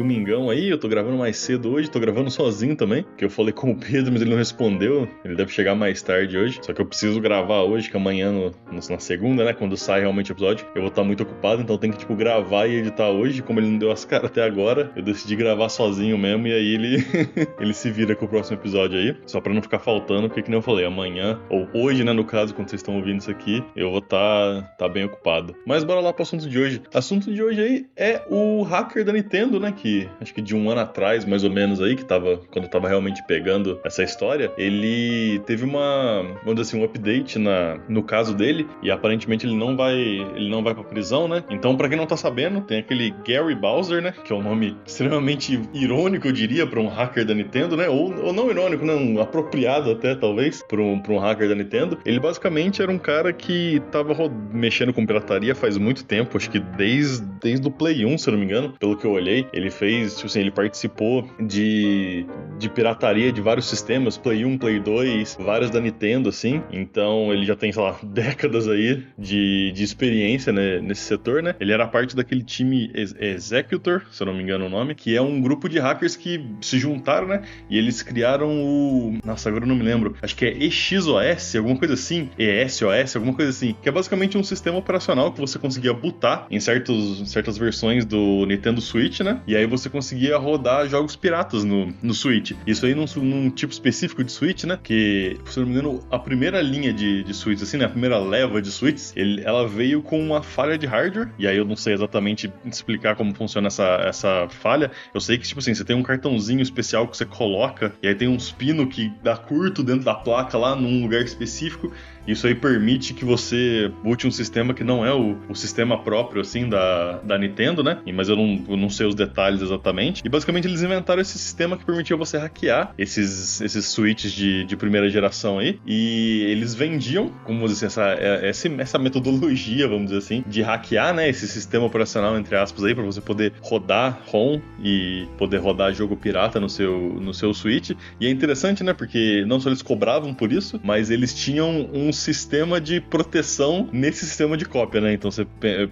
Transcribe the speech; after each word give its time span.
Domingão 0.00 0.48
aí, 0.48 0.68
eu 0.68 0.78
tô 0.78 0.88
gravando 0.88 1.18
mais 1.18 1.36
cedo 1.36 1.70
hoje, 1.70 1.90
tô 1.90 2.00
gravando 2.00 2.30
sozinho 2.30 2.74
também, 2.74 3.04
que 3.16 3.24
eu 3.24 3.30
falei 3.30 3.52
com 3.52 3.70
o 3.70 3.76
Pedro, 3.76 4.12
mas 4.12 4.22
ele 4.22 4.30
não 4.30 4.38
respondeu, 4.38 5.06
ele 5.24 5.36
deve 5.36 5.52
chegar 5.52 5.74
mais 5.74 6.00
tarde 6.00 6.38
hoje, 6.38 6.58
só 6.62 6.72
que 6.72 6.80
eu 6.80 6.86
preciso 6.86 7.20
gravar 7.20 7.62
hoje, 7.62 7.90
que 7.90 7.96
amanhã, 7.96 8.32
no, 8.32 8.52
na 8.72 8.98
segunda, 8.98 9.44
né, 9.44 9.52
quando 9.52 9.76
sai 9.76 10.00
realmente 10.00 10.32
o 10.32 10.34
episódio, 10.34 10.66
eu 10.74 10.80
vou 10.80 10.88
estar 10.88 11.02
tá 11.02 11.06
muito 11.06 11.22
ocupado, 11.22 11.60
então 11.60 11.76
tem 11.76 11.90
que, 11.90 11.98
tipo, 11.98 12.16
gravar 12.16 12.66
e 12.66 12.76
editar 12.76 13.10
hoje, 13.10 13.42
como 13.42 13.60
ele 13.60 13.68
não 13.68 13.78
deu 13.78 13.90
as 13.90 14.04
caras 14.04 14.30
até 14.30 14.42
agora, 14.42 14.90
eu 14.96 15.02
decidi 15.02 15.36
gravar 15.36 15.68
sozinho 15.68 16.16
mesmo, 16.16 16.46
e 16.46 16.52
aí 16.52 16.74
ele, 16.74 17.06
ele 17.60 17.74
se 17.74 17.90
vira 17.90 18.16
com 18.16 18.24
o 18.24 18.28
próximo 18.28 18.56
episódio 18.56 18.98
aí, 18.98 19.14
só 19.26 19.40
pra 19.40 19.52
não 19.52 19.60
ficar 19.60 19.80
faltando, 19.80 20.28
porque 20.28 20.42
que 20.42 20.50
nem 20.50 20.58
eu 20.58 20.62
falei, 20.62 20.86
amanhã, 20.86 21.38
ou 21.50 21.68
hoje, 21.74 22.02
né, 22.04 22.12
no 22.12 22.24
caso, 22.24 22.54
quando 22.54 22.70
vocês 22.70 22.80
estão 22.80 22.96
ouvindo 22.96 23.20
isso 23.20 23.30
aqui, 23.30 23.62
eu 23.76 23.90
vou 23.90 23.98
estar 23.98 24.62
tá, 24.62 24.62
tá 24.78 24.88
bem 24.88 25.04
ocupado. 25.04 25.54
Mas 25.66 25.84
bora 25.84 26.00
lá 26.00 26.12
pro 26.12 26.22
assunto 26.22 26.48
de 26.48 26.58
hoje. 26.58 26.82
Assunto 26.94 27.32
de 27.32 27.42
hoje 27.42 27.60
aí 27.60 27.86
é 27.96 28.22
o 28.30 28.62
hacker 28.62 29.04
da 29.04 29.12
Nintendo, 29.12 29.60
né, 29.60 29.72
que 29.72 29.89
acho 30.20 30.34
que 30.34 30.40
de 30.40 30.54
um 30.54 30.70
ano 30.70 30.80
atrás, 30.80 31.24
mais 31.24 31.44
ou 31.44 31.50
menos 31.50 31.80
aí, 31.80 31.96
que 31.96 32.04
tava 32.04 32.40
quando 32.50 32.68
tava 32.68 32.88
realmente 32.88 33.22
pegando 33.26 33.78
essa 33.84 34.02
história, 34.02 34.52
ele 34.56 35.40
teve 35.46 35.64
uma, 35.64 36.22
vamos 36.44 36.56
dizer 36.56 36.62
assim, 36.62 36.80
um 36.80 36.84
update 36.84 37.38
na, 37.38 37.78
no 37.88 38.02
caso 38.02 38.34
dele 38.34 38.66
e 38.82 38.90
aparentemente 38.90 39.46
ele 39.46 39.56
não 39.56 39.76
vai, 39.76 39.94
ele 39.94 40.48
não 40.48 40.62
vai 40.62 40.74
para 40.74 40.84
prisão, 40.84 41.28
né? 41.28 41.44
Então, 41.50 41.76
para 41.76 41.88
quem 41.88 41.96
não 41.96 42.06
tá 42.06 42.16
sabendo, 42.16 42.60
tem 42.60 42.78
aquele 42.78 43.14
Gary 43.26 43.54
Bowser, 43.54 44.02
né, 44.02 44.12
que 44.24 44.32
é 44.32 44.36
um 44.36 44.42
nome 44.42 44.76
extremamente 44.86 45.60
irônico, 45.72 46.28
eu 46.28 46.32
diria, 46.32 46.66
para 46.66 46.80
um 46.80 46.88
hacker 46.88 47.24
da 47.24 47.34
Nintendo, 47.34 47.76
né? 47.76 47.88
Ou, 47.88 48.14
ou 48.24 48.32
não 48.32 48.50
irônico, 48.50 48.84
não 48.84 49.20
apropriado 49.20 49.90
até 49.90 50.14
talvez 50.14 50.62
para 50.62 50.80
um, 50.80 50.98
pra 50.98 51.12
um 51.12 51.18
hacker 51.18 51.48
da 51.48 51.54
Nintendo. 51.54 51.98
Ele 52.04 52.20
basicamente 52.20 52.82
era 52.82 52.90
um 52.90 52.98
cara 52.98 53.32
que 53.32 53.80
tava 53.90 54.14
mexendo 54.52 54.92
com 54.92 55.06
pirataria 55.06 55.54
faz 55.54 55.76
muito 55.76 56.04
tempo, 56.04 56.36
acho 56.36 56.50
que 56.50 56.58
desde 56.58 57.30
desde 57.40 57.66
o 57.66 57.70
Play 57.70 58.04
1, 58.04 58.18
se 58.18 58.28
eu 58.28 58.32
não 58.32 58.38
me 58.38 58.44
engano, 58.44 58.74
pelo 58.78 58.96
que 58.96 59.06
eu 59.06 59.12
olhei, 59.12 59.46
ele 59.52 59.70
fez 59.80 60.14
tipo 60.14 60.26
assim, 60.26 60.40
ele 60.40 60.50
participou 60.50 61.26
de, 61.40 62.26
de 62.58 62.68
pirataria 62.68 63.32
de 63.32 63.40
vários 63.40 63.66
sistemas, 63.66 64.18
Play 64.18 64.44
1, 64.44 64.58
Play 64.58 64.78
2, 64.78 65.38
vários 65.40 65.70
da 65.70 65.80
Nintendo, 65.80 66.28
assim. 66.28 66.62
Então 66.70 67.32
ele 67.32 67.46
já 67.46 67.56
tem, 67.56 67.72
sei 67.72 67.82
lá, 67.82 67.98
décadas 68.04 68.68
aí 68.68 69.02
de, 69.18 69.72
de 69.72 69.82
experiência 69.82 70.52
né, 70.52 70.80
nesse 70.80 71.00
setor, 71.02 71.42
né? 71.42 71.54
Ele 71.58 71.72
era 71.72 71.88
parte 71.88 72.14
daquele 72.14 72.42
time 72.42 72.92
Executor, 72.94 74.02
se 74.12 74.22
eu 74.22 74.26
não 74.26 74.34
me 74.34 74.42
engano 74.42 74.66
o 74.66 74.68
nome, 74.68 74.94
que 74.94 75.16
é 75.16 75.22
um 75.22 75.40
grupo 75.40 75.66
de 75.66 75.78
hackers 75.78 76.14
que 76.14 76.44
se 76.60 76.78
juntaram, 76.78 77.26
né? 77.26 77.42
E 77.70 77.78
eles 77.78 78.02
criaram 78.02 78.50
o. 78.50 79.18
Nossa, 79.24 79.48
agora 79.48 79.64
eu 79.64 79.68
não 79.68 79.76
me 79.76 79.82
lembro. 79.82 80.14
Acho 80.20 80.36
que 80.36 80.44
é 80.44 80.50
EXOS, 80.50 81.56
alguma 81.56 81.76
coisa 81.78 81.94
assim. 81.94 82.28
ESOS, 82.38 83.16
alguma 83.16 83.34
coisa 83.34 83.50
assim. 83.50 83.74
Que 83.80 83.88
é 83.88 83.92
basicamente 83.92 84.36
um 84.36 84.44
sistema 84.44 84.76
operacional 84.76 85.32
que 85.32 85.40
você 85.40 85.58
conseguia 85.58 85.94
botar 85.94 86.46
em 86.50 86.60
certos, 86.60 87.30
certas 87.30 87.56
versões 87.56 88.04
do 88.04 88.44
Nintendo 88.44 88.80
Switch, 88.82 89.20
né? 89.20 89.40
E 89.46 89.56
aí 89.56 89.59
você 89.66 89.88
conseguia 89.88 90.36
rodar 90.38 90.88
jogos 90.88 91.16
piratas 91.16 91.64
no, 91.64 91.92
no 92.02 92.14
Switch. 92.14 92.52
Isso 92.66 92.86
aí 92.86 92.94
num, 92.94 93.04
num 93.16 93.50
tipo 93.50 93.72
específico 93.72 94.22
de 94.22 94.32
Switch, 94.32 94.64
né? 94.64 94.78
Que, 94.82 95.38
se 95.46 95.58
não 95.58 95.66
me 95.66 95.72
engano, 95.72 96.04
a 96.10 96.18
primeira 96.18 96.60
linha 96.60 96.92
de, 96.92 97.22
de 97.24 97.34
Switch, 97.34 97.62
assim, 97.62 97.76
né? 97.76 97.84
A 97.84 97.88
primeira 97.88 98.18
leva 98.18 98.60
de 98.60 98.70
Switches, 98.70 99.12
ele, 99.16 99.42
ela 99.42 99.66
veio 99.66 100.02
com 100.02 100.20
uma 100.20 100.42
falha 100.42 100.76
de 100.76 100.86
hardware. 100.86 101.28
E 101.38 101.46
aí 101.46 101.56
eu 101.56 101.64
não 101.64 101.76
sei 101.76 101.94
exatamente 101.94 102.52
explicar 102.64 103.16
como 103.16 103.34
funciona 103.34 103.68
essa, 103.68 103.86
essa 104.04 104.48
falha. 104.48 104.90
Eu 105.14 105.20
sei 105.20 105.38
que, 105.38 105.46
tipo 105.46 105.60
assim, 105.60 105.74
você 105.74 105.84
tem 105.84 105.96
um 105.96 106.02
cartãozinho 106.02 106.60
especial 106.60 107.06
que 107.06 107.16
você 107.16 107.24
coloca, 107.24 107.92
e 108.02 108.08
aí 108.08 108.14
tem 108.14 108.28
uns 108.28 108.50
pinos 108.50 108.94
que 108.94 109.12
dá 109.22 109.36
curto 109.36 109.82
dentro 109.82 110.04
da 110.04 110.14
placa 110.14 110.56
lá 110.56 110.74
num 110.74 111.02
lugar 111.02 111.22
específico. 111.22 111.92
Isso 112.30 112.46
aí 112.46 112.54
permite 112.54 113.12
que 113.12 113.24
você 113.24 113.90
bote 114.04 114.26
um 114.26 114.30
sistema 114.30 114.72
que 114.72 114.84
não 114.84 115.04
é 115.04 115.12
o, 115.12 115.36
o 115.48 115.54
sistema 115.54 115.98
próprio, 115.98 116.42
assim, 116.42 116.68
da, 116.68 117.18
da 117.18 117.36
Nintendo, 117.36 117.82
né? 117.82 117.98
Mas 118.14 118.28
eu 118.28 118.36
não, 118.36 118.64
eu 118.68 118.76
não 118.76 118.88
sei 118.88 119.06
os 119.06 119.14
detalhes 119.14 119.60
exatamente. 119.60 120.22
E 120.24 120.28
basicamente 120.28 120.68
eles 120.68 120.82
inventaram 120.82 121.20
esse 121.20 121.38
sistema 121.38 121.76
que 121.76 121.84
permitia 121.84 122.16
você 122.16 122.38
hackear 122.38 122.94
esses, 122.96 123.60
esses 123.60 123.86
switches 123.86 124.32
de, 124.32 124.64
de 124.64 124.76
primeira 124.76 125.08
geração 125.10 125.58
aí. 125.58 125.80
E 125.86 126.44
eles 126.48 126.74
vendiam, 126.74 127.30
como 127.44 127.66
dizer 127.66 127.86
essa, 127.86 128.12
essa, 128.12 128.68
essa 128.78 128.98
metodologia, 128.98 129.88
vamos 129.88 130.06
dizer 130.06 130.18
assim, 130.18 130.44
de 130.46 130.62
hackear, 130.62 131.14
né? 131.14 131.28
Esse 131.28 131.48
sistema 131.48 131.86
operacional, 131.86 132.38
entre 132.38 132.56
aspas, 132.56 132.84
aí, 132.84 132.94
para 132.94 133.04
você 133.04 133.20
poder 133.20 133.54
rodar 133.60 134.22
ROM 134.26 134.60
e 134.82 135.26
poder 135.36 135.58
rodar 135.58 135.92
jogo 135.92 136.16
pirata 136.16 136.60
no 136.60 136.68
seu, 136.68 136.96
no 137.20 137.34
seu 137.34 137.52
Switch. 137.52 137.90
E 138.20 138.26
é 138.26 138.30
interessante, 138.30 138.84
né? 138.84 138.92
Porque 138.92 139.44
não 139.46 139.58
só 139.58 139.68
eles 139.68 139.82
cobravam 139.82 140.32
por 140.32 140.52
isso, 140.52 140.80
mas 140.84 141.10
eles 141.10 141.34
tinham 141.34 141.88
um 141.92 142.12
sistema 142.20 142.80
de 142.80 143.00
proteção 143.00 143.88
nesse 143.92 144.26
sistema 144.26 144.56
de 144.56 144.64
cópia, 144.64 145.00
né? 145.00 145.12
Então 145.12 145.30
você 145.30 145.46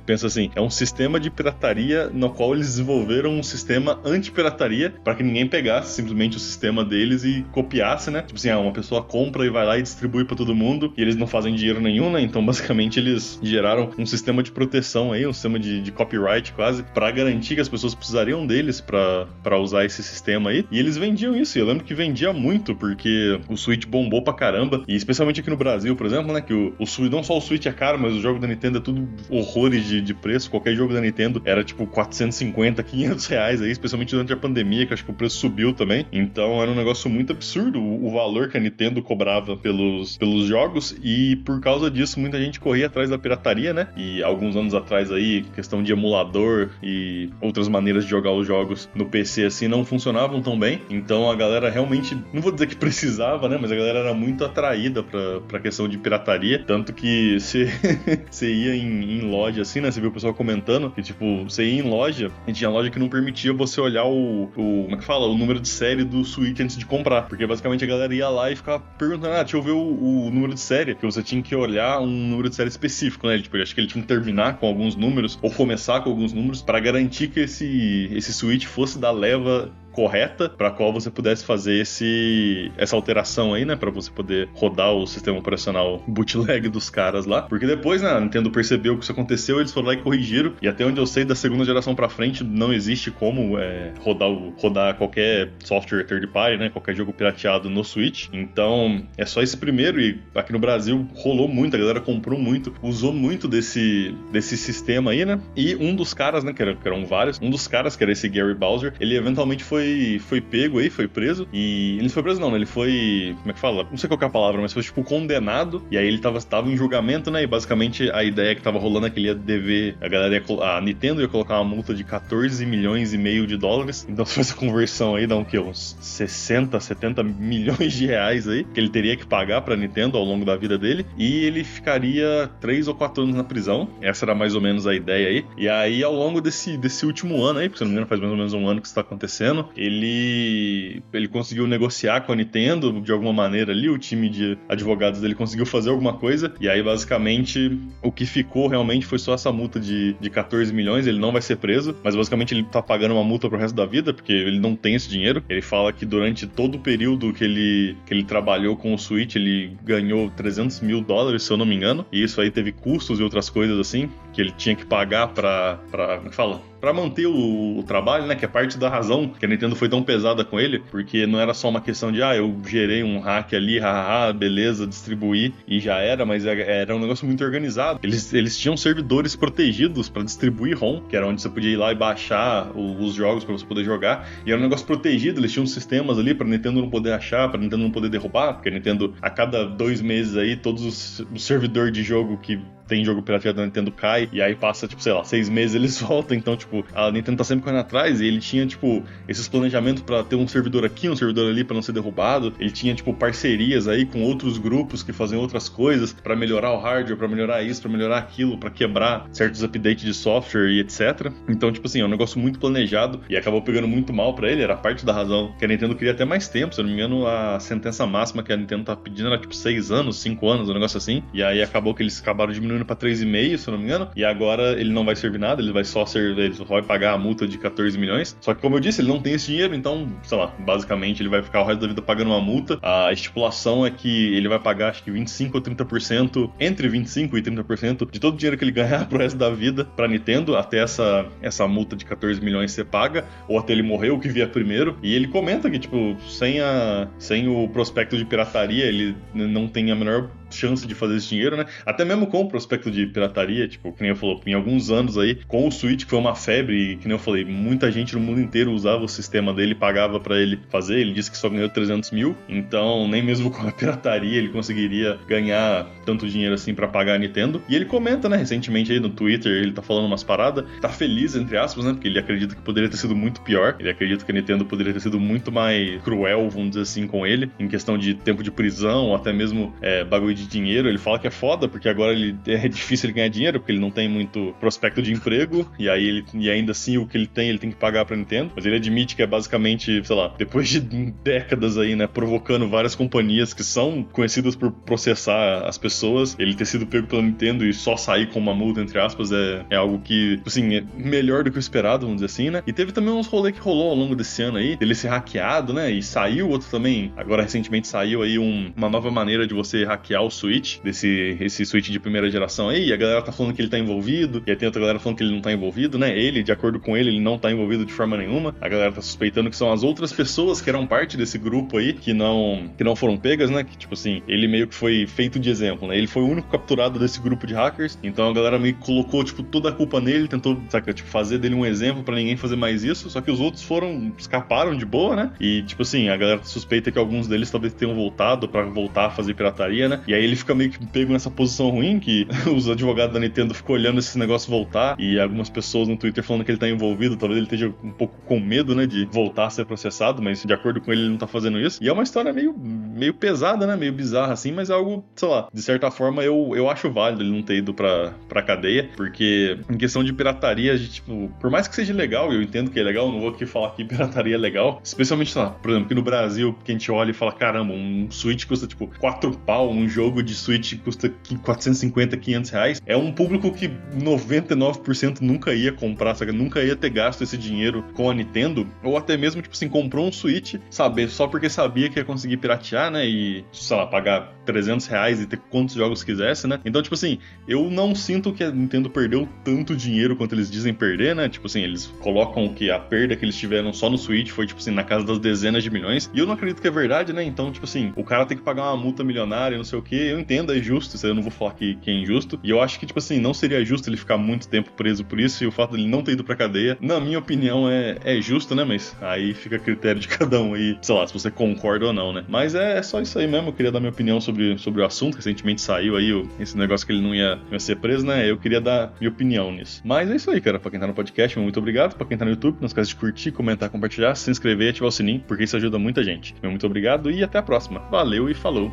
pensa 0.07 0.27
assim, 0.27 0.51
é 0.55 0.61
um 0.61 0.71
sistema 0.71 1.19
de 1.19 1.31
pirataria 1.31 2.09
no 2.09 2.31
qual 2.31 2.55
eles 2.55 2.67
desenvolveram 2.67 3.31
um 3.31 3.43
sistema 3.43 4.01
anti-pirataria 4.05 4.95
para 5.03 5.15
que 5.15 5.23
ninguém 5.23 5.49
pegasse 5.49 5.95
simplesmente 5.95 6.37
o 6.37 6.41
sistema 6.41 6.85
deles 6.85 7.25
e 7.25 7.45
copiasse, 7.53 8.11
né? 8.11 8.23
Tipo 8.23 8.39
assim, 8.39 8.51
ah, 8.51 8.59
uma 8.59 8.73
pessoa 8.73 9.03
compra 9.03 9.45
e 9.45 9.51
vai 9.51 9.65
lá 9.65 9.79
e 9.79 9.83
distribui 9.83 10.25
para 10.25 10.37
todo 10.37 10.55
mundo 10.55 10.93
e 10.97 11.03
eles 11.03 11.17
não 11.17 11.27
fazem 11.27 11.55
dinheiro 11.55 11.81
nenhum, 11.81 12.11
né? 12.13 12.21
Então 12.21 12.45
basicamente 12.47 13.01
eles 13.01 13.39
geraram 13.43 13.91
um 13.99 14.07
sistema 14.07 14.43
de 14.43 14.53
proteção 14.53 15.13
aí, 15.13 15.27
um 15.27 15.33
sistema 15.33 15.59
de, 15.59 15.81
de 15.81 15.93
copyright 15.93 16.53
quase, 16.53 16.83
para 16.83 17.11
garantir 17.11 17.55
que 17.55 17.61
as 17.61 17.69
pessoas 17.69 17.95
precisariam 17.95 18.47
deles 18.47 18.81
para 18.81 19.59
usar 19.59 19.85
esse 19.85 20.03
sistema 20.03 20.51
aí. 20.51 20.65
E 20.71 20.79
eles 20.79 20.97
vendiam 20.97 21.37
isso. 21.37 21.59
E 21.59 21.61
eu 21.61 21.67
lembro 21.67 21.85
que 21.85 21.95
vendia 21.95 22.33
muito 22.33 22.75
porque 22.75 23.41
o 23.49 23.57
Switch 23.57 23.87
bombou 23.87 24.23
pra 24.23 24.33
caramba. 24.33 24.83
E 24.87 24.95
especialmente 24.95 25.41
aqui 25.41 25.51
no 25.51 25.57
Brasil, 25.57 25.97
por 25.97 26.07
exemplo, 26.09 26.33
né? 26.33 26.41
Que 26.41 26.53
o, 26.53 26.75
o 26.79 26.87
Switch, 26.87 27.11
não 27.11 27.23
só 27.23 27.37
o 27.37 27.41
Switch 27.41 27.67
é 27.67 27.73
caro, 27.73 27.99
mas 27.99 28.15
o 28.15 28.21
jogo 28.21 28.39
da 28.39 28.47
Nintendo 28.47 28.79
é 28.79 28.81
tudo 28.81 29.09
horrores 29.31 29.85
de, 29.85 30.01
de 30.01 30.15
preço. 30.15 30.51
Qualquer 30.51 30.75
jogo 30.75 30.93
da 30.93 31.01
Nintendo 31.01 31.41
era 31.45 31.63
tipo 31.63 31.87
450, 31.87 32.83
500 32.83 33.27
reais 33.27 33.63
aí, 33.63 33.71
especialmente 33.71 34.11
durante 34.11 34.33
a 34.33 34.37
pandemia, 34.37 34.87
que 34.87 34.95
acho 34.95 35.05
que 35.05 35.11
o 35.11 35.15
preço 35.15 35.37
subiu 35.37 35.73
também. 35.73 36.07
Então 36.13 36.61
era 36.63 36.71
um 36.71 36.75
negócio 36.75 37.09
muito 37.11 37.33
absurdo 37.33 37.81
o, 37.81 38.07
o 38.07 38.13
valor 38.13 38.49
que 38.49 38.57
a 38.57 38.61
Nintendo 38.61 39.03
cobrava 39.03 39.57
pelos, 39.57 40.17
pelos 40.17 40.47
jogos. 40.47 40.97
E 41.03 41.37
por 41.37 41.61
causa 41.61 41.91
disso, 41.91 42.19
muita 42.19 42.39
gente 42.39 42.61
corria 42.61 42.87
atrás 42.87 43.11
da 43.11 43.19
pirataria, 43.19 43.73
né? 43.73 43.89
E 43.97 44.23
alguns 44.23 44.57
anos 44.57 44.75
atrás 44.75 45.11
aí, 45.11 45.45
questão 45.55 45.83
de 45.83 45.93
emulador 45.93 46.71
e 46.83 47.31
outras 47.41 47.69
maneiras 47.69 48.05
de 48.05 48.11
jogar 48.11 48.33
os 48.33 48.47
jogos 48.47 48.89
no 48.95 49.07
PC 49.07 49.45
assim 49.45 49.69
não 49.69 49.85
funcionavam 49.85 50.41
tão 50.41 50.59
bem. 50.59 50.81
Então 50.89 51.31
a 51.31 51.35
galera 51.35 51.71
realmente, 51.71 52.17
não 52.33 52.41
vou 52.41 52.53
dizer 52.53 52.67
que 52.67 52.77
precisava, 52.77 53.49
né? 53.49 53.59
Mas 53.61 53.71
a 53.71 53.77
galera 53.77 53.99
era 54.01 54.15
muito 54.15 54.45
atraída 54.45 55.03
pra, 55.03 55.41
pra 55.41 55.61
questão 55.61 55.89
de 55.89 55.98
pirataria. 55.99 56.63
Tanto 56.65 56.93
que 56.93 57.39
você 57.41 58.53
ia 58.53 58.75
em, 58.75 59.19
em, 59.19 59.31
loja 59.31 59.63
assim, 59.63 59.81
né? 59.81 59.91
Você 59.91 60.01
viu 60.01 60.11
o 60.11 60.13
pessoal 60.13 60.35
comentando 60.35 60.91
que, 60.91 61.03
tipo, 61.03 61.45
você 61.45 61.65
ia 61.65 61.81
em 61.81 61.83
loja 61.83 62.31
e 62.47 62.53
tinha 62.53 62.71
loja 62.71 62.91
que 62.91 62.99
não 62.99 63.09
permitia 63.09 63.53
você 63.53 63.81
olhar 63.81 64.05
o, 64.05 64.45
o. 64.45 64.49
Como 64.85 64.95
é 64.95 64.97
que 64.97 65.05
fala? 65.05 65.27
O 65.27 65.37
número 65.37 65.61
de 65.61 65.69
série 65.69 66.05
do 66.05 66.25
Switch 66.25 66.59
antes 66.61 66.77
de 66.77 66.87
comprar. 66.87 67.23
Porque 67.23 67.47
basicamente 67.47 67.85
a 67.85 67.87
galera 67.87 68.15
ia 68.15 68.29
lá 68.29 68.51
e 68.51 68.57
ficava 68.57 68.81
perguntando, 68.99 69.35
ah, 69.35 69.43
deixa 69.43 69.57
eu 69.57 69.63
ver 69.63 69.73
o, 69.73 70.27
o 70.27 70.31
número 70.31 70.55
de 70.55 70.61
série. 70.61 70.95
Que 70.95 71.05
você 71.05 71.23
tinha 71.23 71.43
que 71.43 71.55
olhar 71.55 72.01
um 72.01 72.07
número 72.07 72.49
de 72.49 72.55
série 72.55 72.69
específico, 72.69 73.27
né? 73.27 73.39
Tipo, 73.39 73.57
acho 73.59 73.75
que 73.75 73.81
ele 73.81 73.89
tinha 73.89 74.03
que 74.03 74.09
terminar 74.09 74.59
com 74.59 74.67
alguns 74.67 74.97
números 74.97 75.39
ou 75.43 75.51
começar 75.51 76.01
com 76.01 76.11
alguns 76.11 76.33
números 76.33 76.63
para 76.63 76.81
garantir 76.81 77.29
que 77.29 77.41
esse, 77.41 78.09
esse 78.13 78.33
Switch 78.33 78.67
fosse 78.67 78.99
da 78.99 79.11
leva 79.11 79.71
correta 79.99 80.49
para 80.49 80.71
qual 80.71 80.93
você 80.93 81.11
pudesse 81.11 81.45
fazer 81.45 81.81
esse 81.81 82.71
essa 82.77 82.95
alteração 82.95 83.53
aí, 83.53 83.65
né, 83.65 83.75
para 83.75 83.91
você 83.91 84.09
poder 84.09 84.49
rodar 84.55 84.93
o 84.93 85.09
sistema 85.09 85.37
operacional 85.37 86.01
bootleg 86.07 86.69
dos 86.71 86.89
caras 86.89 87.27
lá. 87.27 87.43
Porque 87.43 87.67
depois, 87.67 88.01
né, 88.01 88.11
a 88.11 88.21
Nintendo 88.21 88.49
percebeu 88.49 88.97
que 88.97 89.03
isso 89.03 89.11
aconteceu, 89.11 89.59
eles 89.59 89.73
foram 89.73 89.89
lá 89.89 89.95
e 89.95 89.97
corrigiram. 89.97 90.53
E 90.63 90.69
até 90.69 90.87
onde 90.87 91.01
eu 91.01 91.07
sei, 91.07 91.25
da 91.25 91.35
segunda 91.35 91.65
geração 91.65 91.97
para 91.97 92.09
frente 92.09 92.45
não 92.45 92.73
existe 92.73 93.11
como 93.11 93.59
é, 93.59 93.93
rodar 93.99 94.29
rodar 94.57 94.95
qualquer 94.95 95.51
software 95.65 96.05
third 96.05 96.29
party, 96.29 96.59
né, 96.59 96.71
qualquer 96.71 96.95
jogo 96.95 97.13
pirateado 97.13 97.69
no 97.69 97.83
Switch. 97.83 98.29
Então, 98.33 99.05
é 99.17 99.27
só 99.27 99.43
esse 99.43 99.57
primeiro 99.57 100.01
e 100.01 100.21
aqui 100.33 100.53
no 100.53 100.61
Brasil 100.61 101.09
rolou 101.17 101.49
muito, 101.49 101.75
a 101.75 101.79
galera 101.79 102.01
comprou 102.01 102.39
muito, 102.39 102.73
usou 102.81 103.13
muito 103.13 103.49
desse 103.49 104.15
desse 104.31 104.57
sistema 104.57 105.11
aí, 105.11 105.25
né? 105.25 105.41
E 105.57 105.75
um 105.75 105.97
dos 105.97 106.15
caras, 106.15 106.45
né, 106.45 106.53
que, 106.53 106.63
que 106.77 106.89
eram 106.89 107.05
vários, 107.05 107.41
um 107.43 107.51
dos 107.51 107.67
caras 107.67 107.97
que 107.97 108.05
era 108.05 108.13
esse 108.13 108.29
Gary 108.29 108.55
Bowser, 108.55 108.93
ele 109.01 109.17
eventualmente 109.17 109.65
foi 109.65 109.88
foi, 109.89 110.19
foi 110.19 110.41
pego 110.41 110.79
aí, 110.79 110.91
foi 110.91 111.09
preso. 111.09 111.47
E 111.53 111.97
ele 111.99 112.09
foi 112.09 112.23
preso, 112.23 112.41
não, 112.41 112.51
né? 112.51 112.57
Ele 112.57 112.67
foi. 112.67 113.35
Como 113.39 113.51
é 113.51 113.55
que 113.55 113.61
fala? 113.61 113.87
Não 113.91 113.97
sei 113.97 114.09
qual 114.09 114.21
é 114.21 114.25
a 114.25 114.31
palavra, 114.31 114.61
mas 114.61 114.73
foi 114.73 114.83
tipo 114.83 115.03
condenado. 115.03 115.83
E 115.91 115.97
aí 115.97 116.07
ele 116.07 116.19
tava, 116.19 116.41
tava 116.41 116.69
em 116.69 116.77
julgamento, 116.77 117.31
né? 117.31 117.43
E 117.43 117.47
basicamente 117.47 118.11
a 118.11 118.23
ideia 118.23 118.55
que 118.55 118.63
tava 118.63 118.79
rolando 118.79 119.07
é 119.07 119.11
que 119.11 119.19
ele 119.19 119.29
ia 119.29 119.35
dever. 119.35 119.97
A 120.01 120.09
galera 120.09 120.35
ia, 120.35 120.65
A 120.65 120.81
Nintendo 120.81 121.21
ia 121.21 121.29
colocar 121.29 121.61
uma 121.61 121.65
multa 121.65 121.95
de 121.95 122.05
14 122.05 122.65
milhões 122.67 123.13
e 123.13 123.19
meio 123.19 123.47
de 123.47 123.57
dólares. 123.57 124.07
Então 124.09 124.25
se 124.25 124.35
faz 124.35 124.51
a 124.51 124.55
conversão 124.55 125.15
aí, 125.15 125.27
dá 125.27 125.37
um 125.37 125.45
que? 125.45 125.59
Uns 125.59 125.97
60, 126.01 126.79
70 126.79 127.23
milhões 127.23 127.93
de 127.93 128.07
reais 128.07 128.49
aí. 128.49 128.65
Que 128.65 128.81
ele 128.81 128.91
teria 128.91 129.17
que 129.17 129.27
pagar 129.27 129.63
pra 129.63 129.77
Nintendo 129.77 130.19
ao 130.19 130.25
longo 130.25 130.45
da 130.45 130.57
vida 130.57 130.79
dele. 130.79 131.07
E 131.17 131.45
ele 131.45 131.65
ficaria 131.65 132.51
3 132.61 132.89
ou 132.89 132.95
4 132.95 133.23
anos 133.23 133.37
na 133.37 133.45
prisão. 133.45 133.89
Essa 134.01 134.25
era 134.25 134.35
mais 134.35 134.55
ou 134.55 134.61
menos 134.61 134.87
a 134.87 134.95
ideia 134.95 135.29
aí. 135.29 135.45
E 135.57 135.69
aí, 135.69 136.03
ao 136.03 136.15
longo 136.15 136.41
desse, 136.41 136.77
desse 136.77 137.07
último 137.07 137.43
ano 137.43 137.61
aí, 137.61 137.69
porque 137.69 137.79
se 137.79 137.85
não 137.85 137.91
me 137.91 137.95
engano 137.95 138.07
faz 138.07 138.21
mais 138.21 138.31
ou 138.31 138.37
menos 138.37 138.55
um 138.55 138.69
ano 138.69 138.81
que 138.81 138.87
isso 138.87 138.95
tá 138.95 139.01
acontecendo, 139.01 139.68
ele 139.77 141.03
ele 141.13 141.29
conseguiu 141.29 141.67
negociar 141.67 142.21
com 142.23 142.33
a 142.33 142.37
Nintendo 142.37 143.01
de 143.01 143.13
alguma 143.13 143.33
maneira 143.33 143.73
ali, 143.73 143.89
o 143.89 143.99
time 143.99 144.29
de 144.29 144.59
advogados 144.69 145.21
dele 145.21 145.35
conseguiu 145.35 145.67
fazer 145.67 145.91
alguma 145.91 146.15
coisa, 146.15 146.53
e 146.61 146.69
aí 146.69 146.83
basicamente 146.83 147.79
o 148.03 148.11
que 148.11 148.27
ficou 148.27 148.69
realmente 148.69 149.07
foi 149.07 149.19
só 149.19 149.35
essa 149.35 149.53
multa 149.53 149.79
de, 149.81 150.15
de 150.21 150.31
14 150.31 150.73
milhões, 150.73 151.07
ele 151.07 151.19
não 151.19 151.33
vai 151.33 151.43
ser 151.43 151.57
preso, 151.57 151.97
mas 152.03 152.15
basicamente 152.15 152.55
ele 152.55 152.65
tá 152.65 152.83
pagando 152.83 153.15
uma 153.15 153.25
multa 153.25 153.49
pro 153.49 153.59
resto 153.59 153.75
da 153.75 153.87
vida, 153.87 154.13
porque 154.13 154.33
ele 154.33 154.59
não 154.59 154.75
tem 154.75 154.95
esse 154.95 155.09
dinheiro. 155.09 155.43
Ele 155.49 155.63
fala 155.63 155.93
que 155.93 156.05
durante 156.05 156.47
todo 156.47 156.77
o 156.77 156.79
período 156.81 157.33
que 157.33 157.45
ele, 157.45 157.97
que 158.07 158.15
ele 158.15 158.25
trabalhou 158.25 158.77
com 158.77 158.95
o 158.95 158.99
Switch, 158.99 159.37
ele 159.37 159.77
ganhou 159.85 160.31
300 160.31 160.81
mil 160.81 161.01
dólares, 161.01 161.43
se 161.43 161.53
eu 161.53 161.57
não 161.57 161.67
me 161.67 161.75
engano, 161.75 162.07
e 162.13 162.23
isso 162.23 162.41
aí 162.41 162.51
teve 162.51 162.73
custos 162.73 163.21
e 163.21 163.23
outras 163.23 163.51
coisas 163.51 163.79
assim, 163.79 164.09
que 164.33 164.41
ele 164.41 164.53
tinha 164.57 164.75
que 164.75 164.85
pagar 164.85 165.29
pra. 165.29 165.79
pra 165.91 166.17
como 166.17 166.27
é 166.29 166.31
que 166.31 166.37
fala? 166.37 166.61
Para 166.81 166.93
manter 166.93 167.27
o, 167.27 167.79
o, 167.79 167.83
trabalho, 167.83 168.27
né? 168.27 168.35
Que 168.35 168.45
é 168.45 168.49
parte 168.49 168.79
da 168.79 168.89
razão 168.89 169.29
que 169.29 169.45
a 169.45 169.49
Nintendo 169.49 169.75
foi 169.77 169.89
tão 169.89 170.03
pesada 170.03 170.45
com 170.45 170.59
ele, 170.59 170.83
porque 170.91 171.27
não 171.27 171.41
era 171.41 171.55
só 171.55 171.69
uma 171.69 171.81
questão 171.81 172.13
de, 172.13 172.23
ah, 172.23 172.37
eu 172.37 172.57
gerei 172.67 173.03
um 173.03 173.21
hack 173.21 173.53
ali, 173.55 173.79
haha, 173.79 174.33
beleza, 174.33 174.87
distribuir 174.87 175.53
e 175.67 175.81
já 175.81 175.99
era, 175.99 176.25
mas 176.25 176.47
é, 176.47 176.83
era 176.83 176.95
um 176.95 176.99
negócio 176.99 177.27
muito 177.27 177.43
organizado. 177.45 177.99
Eles, 178.03 178.33
eles 178.33 178.59
tinham 178.59 178.77
servidores 178.77 179.35
protegidos 179.35 180.09
para 180.09 180.23
distribuir 180.23 180.79
ROM, 180.79 181.03
que 181.03 181.17
era 181.17 181.27
onde 181.27 181.43
você 181.43 181.49
podia 181.49 181.73
ir 181.73 181.77
lá 181.77 181.93
e 181.93 181.95
baixar 181.95 182.71
o, 182.75 183.03
os 183.03 183.15
jogos 183.15 183.45
para 183.45 183.53
você 183.53 183.67
poder 183.67 183.85
jogar, 183.85 184.29
e 184.45 184.51
era 184.51 184.61
um 184.61 184.63
negócio 184.63 184.87
protegido, 184.87 185.41
eles 185.41 185.53
tinham 185.53 185.67
sistemas 185.67 186.19
ali 186.19 186.35
para 186.35 186.47
Nintendo 186.47 186.81
não 186.81 186.91
poder 186.91 187.13
achar, 187.13 187.49
para 187.49 187.61
Nintendo 187.61 187.83
não 187.83 187.91
poder 187.91 188.09
derrubar, 188.09 188.55
porque 188.55 188.69
a 188.69 188.73
Nintendo, 188.73 189.15
a 189.21 189.31
cada 189.31 189.65
dois 189.65 190.01
meses 190.01 190.37
aí, 190.37 190.57
todos 190.57 190.85
os, 190.85 191.21
os 191.35 191.45
servidores 191.45 191.93
de 191.93 192.03
jogo 192.03 192.39
que 192.39 192.61
tem 192.89 193.05
jogo 193.05 193.23
pirateado 193.23 193.59
da 193.59 193.65
Nintendo 193.65 193.93
cai, 193.93 194.29
e 194.33 194.41
aí 194.41 194.55
passa, 194.55 194.89
tipo, 194.89 195.03
sei 195.03 195.13
lá, 195.13 195.23
seis 195.23 195.49
meses 195.49 195.77
eles 195.77 196.01
voltam, 196.03 196.37
então, 196.37 196.57
tipo, 196.57 196.85
a 196.95 197.11
Nintendo 197.11 197.39
tá 197.39 197.45
sempre 197.45 197.65
correndo 197.65 197.81
atrás, 197.81 198.21
e 198.21 198.27
ele 198.27 198.41
tinha, 198.41 198.67
tipo, 198.67 199.03
esses 199.29 199.47
planejamentos 199.47 200.03
para 200.03 200.25
ter 200.25 200.37
um 200.37 200.49
servidor 200.49 200.85
aqui, 200.85 201.09
um 201.09 201.17
servidor 201.17 201.51
ali 201.51 201.63
para 201.63 201.75
não 201.75 201.83
ser 201.83 201.93
derrubado, 201.93 202.55
ele 202.59 202.71
tinha, 202.71 202.95
tipo, 202.95 203.13
parcerias 203.13 203.87
aí 203.87 204.07
com 204.07 204.23
outros 204.23 204.59
grupos 204.59 205.03
que 205.03 205.13
fazem 205.13 205.39
outras 205.39 205.69
coisas 205.69 206.13
para 206.13 206.35
melhorar 206.35 206.73
o 206.73 206.79
hardware, 206.79 207.17
para 207.17 207.29
melhorar 207.29 207.63
isso, 207.63 207.83
para 207.83 207.91
melhorar 207.91 208.19
aquilo, 208.19 208.59
para 208.59 208.71
quebrar 208.71 209.27
certos 209.31 209.63
updates 209.63 210.05
de 210.05 210.15
software 210.15 210.71
e 210.71 210.81
etc. 210.81 211.33
Então, 211.49 211.71
tipo 211.71 211.87
assim, 211.87 212.01
é 212.01 212.05
um 212.05 212.09
negócio 212.09 212.41
muito 212.41 212.59
planejado 212.59 213.21
e 213.29 213.37
acabou 213.37 213.61
pegando 213.63 213.87
muito 213.87 214.13
mal 214.13 214.35
para 214.35 214.51
ele, 214.51 214.63
era 214.63 214.77
parte 214.77 215.05
da 215.05 215.13
razão 215.13 215.55
que 215.59 215.65
a 215.65 215.69
Nintendo 215.69 215.95
queria 215.95 216.13
até 216.13 216.25
mais 216.25 216.49
tempo, 216.49 216.75
se 216.75 216.81
eu 216.81 216.85
não 216.85 216.91
me 216.91 216.97
engano, 216.97 217.27
a 217.27 217.61
sentença 217.61 218.07
máxima 218.07 218.43
que 218.43 218.53
a 218.53 218.57
Nintendo 218.57 218.85
tá 218.85 218.97
pedindo 218.97 219.29
era 219.29 219.39
tipo 219.39 219.55
seis 219.55 219.91
anos, 219.91 220.17
cinco 220.17 220.49
anos, 220.49 220.69
um 220.69 220.75
negócio 220.75 220.99
assim, 220.99 221.23
e 221.33 221.43
aí 221.43 221.63
acabou 221.63 221.95
que 221.95 222.03
eles 222.03 222.21
acabaram 222.21 222.53
diminuindo 222.53 222.78
diminuindo 222.79 222.85
para 222.85 222.97
3,5, 222.97 223.59
se 223.59 223.69
eu 223.69 223.73
não 223.73 223.79
me 223.79 223.85
engano. 223.85 224.09
E 224.15 224.25
agora 224.25 224.81
ele 224.81 224.93
não 224.93 225.05
vai 225.05 225.17
servir 225.17 225.39
nada, 225.39 225.61
ele 225.61 225.73
vai 225.73 225.85
só 225.85 226.07
ser. 226.07 226.39
Ele 226.39 226.55
só 226.55 226.65
vai 226.65 226.83
pagar 226.83 227.13
a 227.13 227.19
multa 227.19 227.47
de 227.47 227.59
14 227.59 227.99
milhões. 227.99 228.37
Só 228.41 228.55
que, 228.55 228.61
como 228.61 228.77
eu 228.77 228.81
disse, 228.81 229.01
ele 229.01 229.09
não 229.09 229.21
tem 229.21 229.35
esse 229.35 229.47
dinheiro, 229.47 229.75
então, 229.75 230.09
sei 230.23 230.39
lá, 230.39 230.53
basicamente 230.59 231.23
ele 231.23 231.29
vai 231.29 231.43
ficar 231.43 231.63
o 231.63 231.65
resto 231.65 231.81
da 231.81 231.89
vida 231.89 232.03
pagando 232.03 232.31
uma 232.31 232.41
multa. 232.41 232.79
A 232.83 233.13
estipulação 233.13 233.85
é 233.85 233.91
que 233.91 234.35
ele 234.35 234.49
vai 234.49 234.59
pagar 234.59 234.91
acho 234.91 235.03
que 235.03 235.11
25 235.11 235.57
ou 235.57 235.63
30%, 235.63 236.51
entre 236.61 236.89
25 236.89 237.37
e 237.37 237.43
30% 237.43 238.11
de 238.11 238.21
todo 238.21 238.35
o 238.35 238.37
dinheiro 238.37 238.57
que 238.57 238.65
ele 238.65 238.73
ganhar 238.73 239.07
pro 239.09 239.19
resto 239.19 239.37
da 239.37 239.51
vida 239.51 239.85
pra 239.85 240.09
Nintendo, 240.09 240.57
até 240.57 240.79
essa, 240.79 241.27
essa 241.43 241.67
multa 241.67 241.97
de 241.97 242.05
14 242.05 242.41
milhões 242.41 242.73
ser 242.73 242.85
paga, 242.85 243.25
ou 243.49 243.59
até 243.59 243.73
ele 243.73 243.83
morrer, 243.83 244.11
o 244.11 244.19
que 244.19 244.29
vier 244.29 244.49
primeiro. 244.51 244.97
E 245.03 245.15
ele 245.15 245.29
comenta 245.29 245.71
que, 245.71 245.79
tipo, 245.79 246.17
sem, 246.29 246.61
a, 246.61 247.09
sem 247.19 247.49
o 247.49 247.69
prospecto 247.69 248.17
de 248.17 248.25
pirataria, 248.25 248.85
ele 248.85 249.17
não 249.35 249.67
tem 249.67 249.91
a 249.91 249.97
menor 249.97 250.31
chance 250.51 250.87
de 250.87 250.95
fazer 250.95 251.17
esse 251.17 251.29
dinheiro, 251.29 251.57
né? 251.57 251.67
Até 251.85 252.05
mesmo 252.05 252.27
com 252.27 252.43
o 252.43 252.49
prospecto 252.49 252.91
de 252.91 253.07
pirataria, 253.07 253.69
tipo, 253.69 253.93
que 253.93 254.03
nem 254.03 254.11
eu 254.11 254.17
falou, 254.17 254.41
em 254.47 254.55
alguns 254.55 254.91
anos 254.91 255.19
aí, 255.19 255.37
com 255.47 255.67
o 255.67 255.71
Switch, 255.71 256.05
que 256.05 256.11
foi 256.11 256.19
uma 256.19 256.35
febre, 256.35 256.97
que 256.97 257.07
nem 257.07 257.17
eu 257.17 257.23
falei, 257.23 257.45
muita 257.45 257.91
gente 257.91 258.15
no 258.15 258.21
mundo 258.21 258.41
inteiro 258.41 258.73
usava 258.73 259.05
o 259.05 259.09
sistema 259.09 259.53
dele, 259.53 259.75
pagava 259.75 260.21
para 260.21 260.41
ele 260.41 260.59
fazer, 260.69 261.01
ele 261.01 261.13
disse 261.13 261.31
que 261.31 261.37
só 261.37 261.49
ganhou 261.49 261.69
300 261.69 262.11
mil, 262.11 262.37
então 262.49 263.09
nem 263.09 263.23
mesmo 263.23 263.51
com 263.53 263.67
a 263.67 263.73
pirataria 263.73 264.39
ele 264.39 264.49
conseguiria 264.49 265.19
ganhar 265.27 265.87
tanto 266.05 266.29
dinheiro 266.29 266.55
assim 266.55 266.75
para 266.75 266.89
pagar 266.89 267.15
a 267.15 267.19
Nintendo. 267.19 267.63
E 267.69 267.75
ele 267.75 267.85
comenta, 267.85 268.29
né, 268.29 268.37
recentemente 268.37 268.93
aí 268.93 269.01
no 269.01 269.11
Twitter, 269.11 269.53
ele 269.53 269.73
tá 269.73 269.83
falando 269.83 270.07
umas 270.07 270.23
paradas, 270.23 270.65
tá 270.81 270.89
feliz, 270.89 271.35
entre 271.37 271.57
aspas, 271.57 271.85
né, 271.85 271.93
porque 271.93 272.09
ele 272.09 272.19
acredita 272.19 272.55
que 272.55 272.63
poderia 272.63 272.89
ter 272.89 272.97
sido 272.97 273.15
muito 273.15 273.41
pior, 273.43 273.77
ele 273.79 273.91
acredita 273.91 274.25
que 274.25 274.31
a 274.31 274.35
Nintendo 274.35 274.65
poderia 274.65 274.93
ter 274.93 275.01
sido 275.01 275.19
muito 275.19 275.51
mais 275.51 276.01
cruel, 276.03 276.49
vamos 276.49 276.71
dizer 276.71 276.83
assim, 276.83 277.07
com 277.07 277.27
ele, 277.27 277.51
em 277.59 277.69
questão 277.69 277.99
de 277.99 278.15
tempo 278.15 278.43
de 278.43 278.51
prisão, 278.51 279.07
ou 279.07 279.15
até 279.15 279.33
mesmo 279.33 279.75
é, 279.81 280.05
bagulho 280.05 280.35
de 280.39 280.47
dinheiro. 280.47 280.89
Ele 280.89 280.99
fala 280.99 281.19
que 281.19 281.27
é 281.27 281.31
foda, 281.31 281.69
porque 281.69 281.89
agora 281.89 282.13
ele, 282.13 282.37
é 282.47 282.69
difícil 282.69 283.07
ele 283.09 283.15
ganhar 283.15 283.29
dinheiro, 283.29 283.61
porque 283.61 283.73
ele 283.73 283.81
não 283.81 283.91
tem 283.91 284.09
muito 284.09 284.55
prospecto 284.61 285.03
de 285.03 285.13
emprego, 285.13 285.71
e 285.79 285.89
aí 285.89 286.07
ele, 286.07 286.25
e 286.35 286.51
ainda 286.51 286.73
assim 286.73 286.97
o 286.99 287.07
que 287.07 287.17
ele 287.17 287.27
tem, 287.27 287.49
ele 287.49 287.59
tem 287.59 287.71
que 287.71 287.77
pagar 287.77 288.05
pra 288.05 288.17
Nintendo. 288.17 288.53
Mas 288.55 288.65
ele 288.65 288.77
admite 288.77 289.17
que 289.17 289.23
é 289.23 289.27
basicamente, 289.27 290.05
sei 290.05 290.17
lá, 290.17 290.35
depois 290.39 290.69
de 290.69 290.81
décadas 290.81 291.79
aí, 291.79 291.95
né, 291.97 292.07
provocando 292.07 292.69
várias 292.69 292.95
companhias 292.95 293.53
que 293.53 293.65
são 293.65 294.03
conhecidas 294.03 294.57
por 294.57 294.71
processar 294.71 295.67
as 295.67 295.79
pessoas, 295.79 296.37
ele 296.39 296.55
ter 296.55 296.67
sido 296.67 296.87
pego 296.87 297.07
pela 297.07 297.23
Nintendo 297.23 297.65
e 297.65 297.73
só 297.73 297.97
sair 297.97 298.29
com 298.29 298.39
uma 298.39 298.55
multa, 298.55 298.81
entre 298.81 298.99
aspas, 298.99 299.33
é, 299.33 299.65
é 299.71 299.77
algo 299.77 299.99
que, 300.01 300.41
assim, 300.47 300.77
é 300.77 300.85
melhor 300.97 301.45
do 301.45 301.51
que 301.51 301.59
o 301.59 301.61
esperado, 301.61 302.07
vamos 302.07 302.21
dizer 302.21 302.27
assim, 302.27 302.51
né? 302.51 302.63
E 302.67 302.73
teve 302.73 302.93
também 302.93 303.13
uns 303.13 303.27
rolês 303.27 303.55
que 303.55 303.61
rolou 303.61 303.91
ao 303.91 303.97
longo 303.97 304.15
desse 304.15 304.43
ano 304.43 304.59
aí, 304.59 304.77
dele 304.77 304.95
ser 304.95 305.09
hackeado, 305.09 305.73
né? 305.73 305.91
E 305.91 306.03
saiu 306.03 306.49
outro 306.49 306.69
também, 306.71 307.13
agora 307.17 307.43
recentemente 307.43 307.89
saiu 307.89 308.23
aí 308.23 308.39
um, 308.39 308.73
uma 308.77 308.89
nova 308.89 309.11
maneira 309.11 309.47
de 309.47 309.55
você 309.55 309.85
hackear 309.85 310.23
o 310.29 310.31
Switch, 310.31 310.79
desse 310.83 311.37
esse 311.41 311.65
Switch 311.65 311.89
de 311.91 311.99
primeira 311.99 312.31
geração 312.31 312.69
aí, 312.69 312.89
e 312.89 312.93
a 312.93 312.97
galera 312.97 313.23
tá 313.23 313.33
falando 313.33 313.55
que 313.55 313.61
ele 313.61 313.69
tá 313.69 313.79
envolvido, 313.79 314.43
e 314.47 314.51
aí 314.51 314.57
tem 314.57 314.67
outra 314.67 314.81
galera 314.81 314.99
falando 314.99 315.19
que 315.19 315.25
ele 315.25 315.33
não 315.33 315.41
tá 315.41 315.53
envolvido, 315.53 315.99
né? 315.99 316.17
Ele, 316.17 316.43
de 316.43 316.53
acordo 316.53 316.79
com 316.79 316.97
ele, 316.97 317.11
ele 317.11 317.21
não 317.21 317.39
tá 317.39 317.51
envolvido 317.51 317.85
de 317.85 317.93
forma 317.93 318.17
nenhuma. 318.17 318.55
A 318.61 318.69
galera 318.69 318.93
tá 318.93 319.01
suspeitando 319.01 319.51
que 319.51 319.57
são 319.57 319.73
as 319.73 319.83
outras 319.83 320.13
pessoas 320.13 320.61
que 320.61 320.69
eram 320.71 320.87
parte 320.87 321.17
desse 321.17 321.39
grupo 321.39 321.79
aí, 321.79 321.93
que 321.93 322.13
não, 322.13 322.71
que 322.77 322.85
não 322.85 322.95
foram 322.95 323.17
pegas, 323.17 323.51
né? 323.51 323.65
Que, 323.65 323.77
tipo 323.77 323.95
assim, 323.95 324.23
ele 324.29 324.47
meio 324.47 324.69
que 324.69 324.75
foi 324.75 325.07
feito 325.07 325.39
de 325.39 325.51
exemplo, 325.51 325.89
né? 325.89 325.97
Ele 325.97 326.07
foi 326.07 326.23
o 326.23 326.27
único 326.27 326.49
capturado 326.49 326.99
desse 326.99 327.21
grupo 327.21 327.47
de 327.47 327.55
hackers, 327.55 327.99
então 328.03 328.29
a 328.29 328.33
galera 328.33 328.59
meio 328.59 328.75
que 328.75 328.85
colocou, 328.85 329.25
tipo, 329.25 329.43
toda 329.43 329.71
a 329.71 329.73
culpa 329.73 330.01
nele, 330.01 330.29
tentou, 330.29 330.61
saca, 330.69 330.93
tipo, 330.93 331.09
fazer 331.09 331.39
dele 331.39 331.55
um 331.55 331.67
exemplo 331.67 332.03
para 332.03 332.15
ninguém 332.15 332.37
fazer 332.37 332.57
mais 332.57 332.85
isso, 332.85 333.11
só 333.11 333.21
que 333.21 333.31
os 333.31 333.41
outros 333.41 333.63
foram, 333.63 334.13
escaparam 334.17 334.77
de 334.77 334.85
boa, 334.85 335.17
né? 335.17 335.33
E, 335.41 335.63
tipo 335.63 335.83
assim, 335.83 336.09
a 336.09 336.17
galera 336.17 336.41
suspeita 336.45 336.91
que 336.91 336.99
alguns 336.99 337.27
deles 337.27 337.51
talvez 337.51 337.73
tenham 337.75 337.95
voltado 337.95 338.49
para 338.49 338.63
voltar 338.63 339.07
a 339.07 339.11
fazer 339.11 339.35
pirataria, 339.35 339.89
né? 339.89 340.01
E 340.07 340.15
aí 340.19 340.25
ele 340.25 340.37
fica 340.37 340.55
meio 340.55 340.71
que 340.71 340.85
pego 340.87 341.13
nessa 341.13 341.31
posição 341.31 341.71
ruim, 341.71 341.99
que 341.99 342.27
os 342.55 342.69
advogados 342.69 343.15
da 343.15 343.21
Nintendo 343.21 343.55
ficam 343.55 343.75
olhando 343.75 343.99
esse 343.99 344.19
negócio 344.19 344.51
voltar, 344.51 344.97
e 344.99 345.19
algumas 345.19 345.49
pessoas 345.49 345.89
no 345.89 345.97
Twitter 345.97 346.23
falando 346.23 346.45
que 346.45 346.51
ele 346.51 346.59
tá 346.59 346.69
envolvido, 346.69 347.17
talvez 347.17 347.39
ele 347.39 347.47
esteja 347.47 347.73
um 347.83 347.91
pouco 347.91 348.15
com 348.27 348.41
medo, 348.41 348.75
né, 348.75 348.87
de 348.87 349.07
voltar 349.07 349.47
a 349.47 349.51
ser 349.51 349.65
processado, 349.65 350.23
mas 350.23 350.43
de 350.45 350.53
acordo 350.53 350.81
com 350.81 350.93
ele, 350.93 351.03
ele 351.03 351.11
não 351.11 351.19
tá 351.19 351.27
fazendo 351.27 351.59
isso. 351.61 351.83
E 351.83 351.89
é 351.89 351.93
uma 351.93 352.03
história 352.03 352.33
meio, 352.33 352.55
meio 352.59 353.15
pesada, 353.15 353.67
né, 353.67 353.77
meio 353.77 353.93
bizarra 353.93 354.33
assim, 354.33 354.53
mas 354.53 354.71
é 354.71 354.75
algo, 354.75 355.05
sei 355.15 355.29
lá, 355.29 355.49
de 355.53 355.63
certa 355.63 355.91
forma 355.91 356.23
eu, 356.23 356.53
eu 356.55 356.69
acho 356.69 356.91
válido 356.91 357.23
ele 357.23 357.31
não 357.31 357.43
ter 357.43 357.57
ido 357.57 357.73
pra, 357.73 358.13
pra 358.29 358.43
cadeia, 358.43 358.91
porque 358.97 359.59
em 359.71 359.77
questão 359.77 360.03
de 360.03 360.13
pirataria, 360.13 360.77
de, 360.77 360.89
tipo, 360.89 361.33
por 361.41 361.51
mais 361.51 361.69
que 361.69 361.75
seja 361.75 361.93
legal, 361.93 362.33
eu 362.33 362.43
entendo 362.43 362.71
que 362.71 362.81
é 362.81 362.83
legal, 362.83 363.11
não 363.11 363.21
vou 363.21 363.31
aqui 363.31 363.47
falar 363.47 363.71
que 363.71 363.85
pirataria 363.85 364.35
é 364.35 364.39
legal, 364.39 364.81
especialmente, 364.83 365.33
sei 365.33 365.43
lá, 365.43 365.51
por 365.51 365.71
exemplo, 365.71 365.87
aqui 365.87 365.95
no 365.95 366.03
Brasil, 366.03 366.57
que 366.65 366.73
a 366.73 366.75
gente 366.75 366.91
olha 366.91 367.11
e 367.11 367.15
fala, 367.15 367.33
caramba, 367.33 367.73
um 367.73 368.11
Switch 368.11 368.47
custa, 368.47 368.67
tipo, 368.67 368.91
4 368.99 369.39
pau, 369.39 369.71
um 369.71 369.89
jogo 369.89 370.08
de 370.23 370.35
Switch 370.35 370.75
custa 370.79 371.13
450, 371.43 372.17
500 372.17 372.51
reais, 372.51 372.83
é 372.87 372.97
um 372.97 373.13
público 373.13 373.53
que 373.53 373.69
99% 373.69 375.21
nunca 375.21 375.55
ia 375.55 375.73
comprar, 375.73 376.15
sabe? 376.15 376.33
nunca 376.33 376.63
ia 376.63 376.77
ter 376.77 376.91
gasto 376.91 377.23
esse 377.23 377.37
dinheiro 377.37 377.85
com 377.95 378.11
a 378.11 378.15
Nintendo, 378.15 378.67
ou 378.83 378.97
até 378.97 379.17
mesmo, 379.17 379.43
tipo 379.43 379.55
assim, 379.55 379.69
comprou 379.69 380.07
um 380.07 380.13
Switch, 380.13 380.55
saber 380.71 381.09
só 381.09 381.27
porque 381.27 381.49
sabia 381.49 381.89
que 381.89 381.99
ia 381.99 382.05
conseguir 382.05 382.37
piratear, 382.37 382.91
né, 382.91 383.07
e, 383.07 383.45
sei 383.53 383.77
lá, 383.77 383.87
pagar 383.87 384.35
300 384.45 384.87
reais 384.87 385.21
e 385.21 385.27
ter 385.27 385.39
quantos 385.51 385.75
jogos 385.75 386.03
quisesse, 386.03 386.47
né? 386.47 386.59
Então, 386.65 386.81
tipo 386.81 386.95
assim, 386.95 387.19
eu 387.47 387.71
não 387.71 387.95
sinto 387.95 388.33
que 388.33 388.43
a 388.43 388.51
Nintendo 388.51 388.89
perdeu 388.89 389.29
tanto 389.45 389.77
dinheiro 389.77 390.17
quanto 390.17 390.35
eles 390.35 390.51
dizem 390.51 390.73
perder, 390.73 391.15
né? 391.15 391.29
Tipo 391.29 391.47
assim, 391.47 391.61
eles 391.61 391.87
colocam 392.01 392.49
que 392.55 392.71
a 392.71 392.79
perda 392.79 393.15
que 393.15 393.25
eles 393.25 393.37
tiveram 393.37 393.73
só 393.73 393.91
no 393.91 393.99
Switch 393.99 394.31
foi, 394.31 394.47
tipo 394.47 394.61
assim, 394.61 394.71
na 394.71 394.85
casa 394.85 395.05
das 395.05 395.19
dezenas 395.19 395.63
de 395.63 395.71
milhões, 395.71 396.11
e 396.15 396.19
eu 396.19 396.27
não 396.27 396.35
acredito 396.35 396.63
que 396.63 396.69
é 396.69 396.71
verdade, 396.71 397.13
né? 397.13 397.23
Então, 397.23 397.53
tipo 397.53 397.67
assim, 397.67 397.93
o 397.97 398.05
cara 398.05 398.25
tem 398.25 398.37
que 398.37 398.43
pagar 398.43 398.63
uma 398.65 398.77
multa 398.77 399.05
milionária, 399.05 399.57
não 399.57 399.65
sei 399.65 399.79
o 399.79 399.83
que, 399.83 399.97
eu 400.01 400.19
entendo, 400.21 400.53
é 400.53 400.61
justo, 400.61 400.99
eu 401.07 401.15
não 401.15 401.23
vou 401.23 401.31
falar 401.31 401.53
que, 401.55 401.75
que 401.77 401.91
é 401.91 401.95
injusto, 401.95 402.39
e 402.43 402.51
eu 402.51 402.61
acho 402.61 402.79
que, 402.79 402.87
tipo 402.87 402.99
assim, 402.99 403.19
não 403.19 403.35
seria 403.35 403.65
justo 403.65 403.89
ele 403.89 403.97
ficar 403.97 404.17
muito 404.17 404.49
tempo 404.49 404.71
preso 404.73 405.05
por 405.05 405.19
isso, 405.19 405.43
e 405.45 405.47
o 405.47 405.53
fato 405.53 405.73
dele 405.73 405.89
não 405.89 406.03
ter 406.03 406.13
ido 406.13 406.25
pra 406.25 406.37
cadeia, 406.37 406.77
na 406.81 407.01
minha 407.01 407.19
opinião, 407.19 407.69
é, 407.69 407.97
é 408.05 408.21
justo, 408.21 408.55
né? 408.55 408.65
Mas 408.65 408.97
aí 409.01 409.35
fica 409.35 409.57
a 409.57 409.59
critério 409.59 410.01
de 410.01 410.09
cada 410.09 410.41
um 410.41 410.55
aí, 410.55 410.77
sei 410.83 410.95
lá, 410.95 411.07
se 411.07 411.13
você 411.13 411.31
concorda 411.31 411.87
ou 411.87 411.93
não, 411.93 412.13
né? 412.13 412.25
Mas 412.29 412.55
é, 412.55 412.79
é 412.79 412.83
só 412.83 413.01
isso 413.01 413.19
aí 413.19 413.27
mesmo, 413.27 413.49
eu 413.49 413.53
queria 413.53 413.73
dar 413.73 413.81
minha 413.81 413.91
opinião 413.91 414.21
sobre, 414.21 414.59
sobre 414.59 414.83
o 414.83 414.85
assunto, 414.85 415.17
recentemente 415.17 415.61
saiu 415.61 415.97
aí 415.97 416.13
o, 416.13 416.29
esse 416.39 416.57
negócio 416.57 416.87
que 416.87 416.93
ele 416.93 417.03
não 417.03 417.15
ia, 417.15 417.39
ia 417.51 417.61
ser 417.61 417.77
preso, 417.77 418.07
né? 418.07 418.29
Eu 418.29 418.37
queria 418.37 418.61
dar 418.61 418.93
minha 419.01 419.11
opinião 419.11 419.53
nisso. 419.53 419.83
Mas 419.85 420.11
é 420.11 420.17
isso 420.17 420.31
aí, 420.31 420.41
cara, 420.41 420.59
pra 420.59 420.71
quem 420.71 420.81
tá 420.81 420.87
no 420.87 420.95
podcast, 420.95 421.39
muito 421.39 421.59
obrigado, 421.59 421.95
pra 421.97 422.07
quem 422.07 422.17
tá 422.17 422.25
no 422.25 422.31
YouTube, 422.31 422.59
não 422.61 422.67
esquece 422.67 422.91
de 422.91 422.97
curtir, 422.97 423.31
comentar, 423.33 423.69
compartilhar, 423.71 424.15
se 424.15 424.31
inscrever 424.31 424.69
e 424.69 424.71
ativar 424.71 424.89
o 424.89 424.93
sininho, 424.93 425.23
porque 425.27 425.45
isso 425.45 425.57
ajuda 425.57 425.79
muita 425.79 426.03
gente. 426.03 426.35
Muito 426.43 426.67
obrigado 426.67 427.11
e 427.11 427.23
até 427.23 427.39
a 427.39 427.43
próxima. 427.43 427.81
Valeu 427.91 428.29
e 428.29 428.35
falou! 428.35 428.73